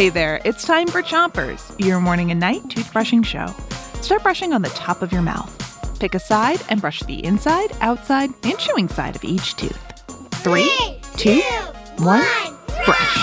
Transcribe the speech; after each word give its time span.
Hey 0.00 0.08
there, 0.08 0.40
it's 0.46 0.64
time 0.64 0.86
for 0.86 1.02
Chompers, 1.02 1.78
your 1.78 2.00
morning 2.00 2.30
and 2.30 2.40
night 2.40 2.62
toothbrushing 2.62 3.22
show. 3.22 3.48
Start 4.00 4.22
brushing 4.22 4.54
on 4.54 4.62
the 4.62 4.70
top 4.70 5.02
of 5.02 5.12
your 5.12 5.20
mouth. 5.20 5.52
Pick 6.00 6.14
a 6.14 6.18
side 6.18 6.62
and 6.70 6.80
brush 6.80 7.00
the 7.00 7.22
inside, 7.22 7.76
outside, 7.82 8.30
and 8.42 8.58
chewing 8.58 8.88
side 8.88 9.14
of 9.14 9.24
each 9.24 9.56
tooth. 9.56 9.78
Three, 10.36 10.72
two, 11.18 11.42
one, 11.98 12.24
brush. 12.86 13.18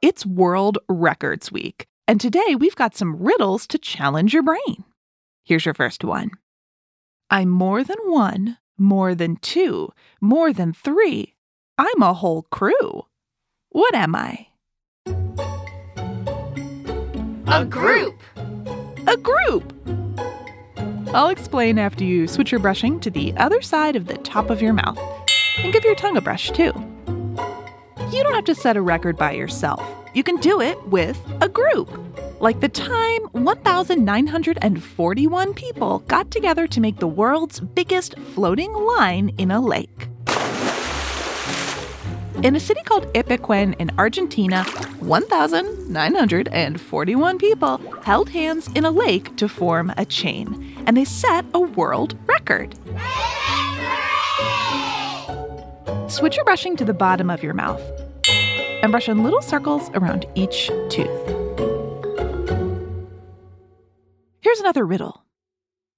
It's 0.00 0.24
World 0.24 0.78
Records 0.88 1.50
Week, 1.50 1.88
and 2.06 2.20
today 2.20 2.54
we've 2.56 2.76
got 2.76 2.94
some 2.94 3.16
riddles 3.16 3.66
to 3.66 3.78
challenge 3.78 4.32
your 4.32 4.44
brain. 4.44 4.84
Here's 5.42 5.64
your 5.64 5.74
first 5.74 6.04
one 6.04 6.30
I'm 7.30 7.48
more 7.48 7.82
than 7.82 7.98
one, 8.04 8.58
more 8.78 9.16
than 9.16 9.38
two, 9.38 9.92
more 10.20 10.52
than 10.52 10.72
three. 10.72 11.34
I'm 11.76 12.00
a 12.00 12.14
whole 12.14 12.42
crew. 12.42 13.06
What 13.74 13.94
am 13.96 14.14
I? 14.14 14.46
A 17.48 17.64
group. 17.64 18.20
A 19.08 19.16
group! 19.16 19.72
I'll 21.12 21.28
explain 21.28 21.80
after 21.80 22.04
you 22.04 22.28
switch 22.28 22.52
your 22.52 22.60
brushing 22.60 23.00
to 23.00 23.10
the 23.10 23.36
other 23.36 23.60
side 23.62 23.96
of 23.96 24.06
the 24.06 24.16
top 24.18 24.48
of 24.48 24.62
your 24.62 24.74
mouth. 24.74 24.96
And 25.58 25.72
give 25.72 25.82
your 25.82 25.96
tongue 25.96 26.16
a 26.16 26.20
brush 26.20 26.52
too. 26.52 26.72
You 28.12 28.22
don't 28.22 28.34
have 28.34 28.44
to 28.44 28.54
set 28.54 28.76
a 28.76 28.80
record 28.80 29.16
by 29.16 29.32
yourself. 29.32 29.84
You 30.14 30.22
can 30.22 30.36
do 30.36 30.60
it 30.60 30.80
with 30.86 31.20
a 31.40 31.48
group. 31.48 31.90
Like 32.40 32.60
the 32.60 32.68
time 32.68 33.22
1,941 33.32 35.54
people 35.54 35.98
got 36.06 36.30
together 36.30 36.68
to 36.68 36.80
make 36.80 36.98
the 36.98 37.08
world's 37.08 37.58
biggest 37.58 38.16
floating 38.34 38.72
line 38.72 39.30
in 39.30 39.50
a 39.50 39.60
lake. 39.60 40.10
In 42.42 42.56
a 42.56 42.60
city 42.60 42.80
called 42.84 43.06
Epecuén 43.14 43.74
in 43.78 43.90
Argentina, 43.96 44.64
1,941 45.00 47.38
people 47.38 47.78
held 48.02 48.28
hands 48.28 48.68
in 48.74 48.84
a 48.84 48.90
lake 48.90 49.34
to 49.36 49.48
form 49.48 49.94
a 49.96 50.04
chain, 50.04 50.76
and 50.86 50.94
they 50.96 51.04
set 51.04 51.44
a 51.54 51.60
world 51.60 52.18
record. 52.26 52.74
Switch 56.10 56.34
your 56.36 56.44
brushing 56.44 56.76
to 56.76 56.84
the 56.84 56.92
bottom 56.92 57.30
of 57.30 57.42
your 57.42 57.54
mouth 57.54 57.80
and 58.82 58.90
brush 58.90 59.08
in 59.08 59.22
little 59.22 59.40
circles 59.40 59.88
around 59.94 60.26
each 60.34 60.66
tooth. 60.90 61.08
Here's 64.40 64.60
another 64.60 64.84
riddle 64.84 65.24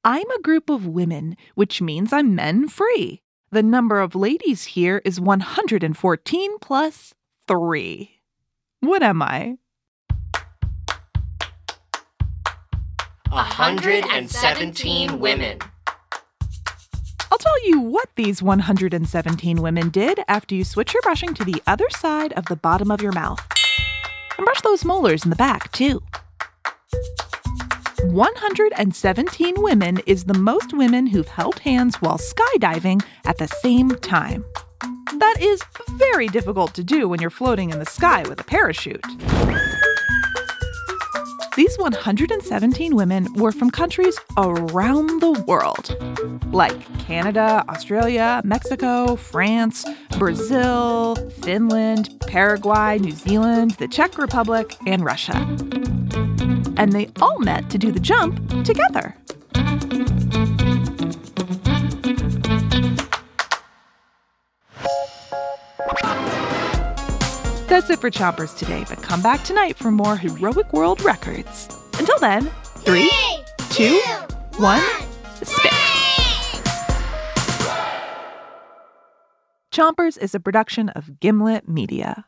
I'm 0.05 0.30
a 0.30 0.41
group 0.41 0.70
of 0.70 0.86
women, 0.86 1.36
which 1.56 1.83
means 1.83 2.12
I'm 2.12 2.36
men 2.36 2.68
free. 2.68 3.22
The 3.52 3.62
number 3.62 4.00
of 4.00 4.16
ladies 4.16 4.64
here 4.64 5.00
is 5.05 5.20
114 5.20 6.58
plus 6.58 7.14
3. 7.47 8.11
What 8.80 9.05
am 9.05 9.22
I? 9.22 9.58
117 13.30 15.20
women. 15.20 15.58
I'll 17.30 17.39
tell 17.39 17.67
you 17.69 17.80
what 17.80 18.08
these 18.17 18.42
117 18.42 19.62
women 19.62 19.91
did 19.91 20.19
after 20.27 20.56
you 20.56 20.64
switch 20.64 20.92
your 20.92 21.02
brushing 21.02 21.33
to 21.34 21.44
the 21.44 21.62
other 21.69 21.86
side 21.91 22.33
of 22.33 22.47
the 22.47 22.56
bottom 22.56 22.91
of 22.91 23.00
your 23.00 23.12
mouth. 23.12 23.47
And 24.36 24.44
brush 24.44 24.61
those 24.62 24.84
molars 24.84 25.22
in 25.22 25.30
the 25.30 25.36
back, 25.36 25.70
too. 25.70 26.02
117 28.17 29.55
women 29.59 30.00
is 30.06 30.25
the 30.25 30.33
most 30.33 30.72
women 30.72 31.06
who've 31.06 31.28
held 31.28 31.59
hands 31.59 31.97
while 31.97 32.17
skydiving 32.17 33.05
at 33.27 33.36
the 33.36 33.47
same 33.47 33.91
time. 33.97 34.42
That 35.19 35.36
is 35.39 35.62
very 35.98 36.27
difficult 36.28 36.73
to 36.77 36.83
do 36.83 37.08
when 37.08 37.20
you're 37.20 37.28
floating 37.28 37.69
in 37.69 37.78
the 37.78 37.84
sky 37.84 38.23
with 38.23 38.41
a 38.41 38.45
parachute. 38.45 39.05
These 41.56 41.77
117 41.78 42.96
women 42.96 43.29
were 43.35 43.52
from 43.52 43.70
countries 43.70 44.19
around 44.39 45.20
the 45.20 45.33
world, 45.46 45.95
like 46.55 46.79
Canada, 46.98 47.67
Australia, 47.69 48.40
Mexico, 48.45 49.17
France, 49.17 49.85
Brazil, 50.19 51.17
Finland, 51.42 52.19
Paraguay, 52.27 52.96
New 52.98 53.13
Zealand, 53.13 53.73
the 53.73 53.89
Czech 53.89 54.17
Republic, 54.17 54.74
and 54.86 55.05
Russia. 55.05 55.86
And 56.77 56.92
they 56.92 57.09
all 57.20 57.39
met 57.39 57.70
to 57.70 57.79
do 57.79 57.92
the 57.92 58.01
jump 58.01 58.64
together. 58.64 59.17
That's 67.69 67.91
it 67.91 67.98
for 67.98 68.11
Chompers 68.11 68.57
today, 68.57 68.85
but 68.89 69.03
come 69.03 69.20
back 69.20 69.45
tonight 69.45 69.77
for 69.77 69.91
more 69.91 70.17
heroic 70.17 70.73
world 70.73 71.03
records. 71.03 71.69
Until 71.98 72.19
then, 72.20 72.51
three, 72.64 73.11
two, 73.70 74.01
one, 74.57 74.83
spit. 75.43 75.73
Chompers 79.73 80.17
is 80.17 80.35
a 80.35 80.41
production 80.41 80.89
of 80.91 81.20
Gimlet 81.20 81.69
Media. 81.69 82.25